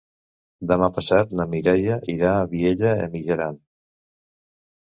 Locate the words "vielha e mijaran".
2.55-3.61